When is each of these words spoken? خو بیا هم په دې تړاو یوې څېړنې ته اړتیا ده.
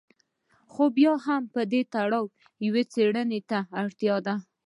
خو 0.71 0.83
بیا 0.97 1.13
هم 1.25 1.41
په 1.53 1.61
دې 1.71 1.81
تړاو 1.93 2.25
یوې 2.65 2.83
څېړنې 2.93 3.41
ته 3.49 3.59
اړتیا 3.81 4.15
ده. 4.25 4.35